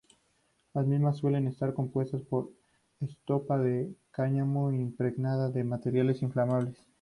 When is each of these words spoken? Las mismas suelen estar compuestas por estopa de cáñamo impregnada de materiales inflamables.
Las 0.73 0.87
mismas 0.87 1.17
suelen 1.17 1.45
estar 1.45 1.75
compuestas 1.75 2.23
por 2.23 2.49
estopa 3.01 3.59
de 3.59 3.93
cáñamo 4.09 4.71
impregnada 4.71 5.51
de 5.51 5.63
materiales 5.63 6.23
inflamables. 6.23 6.83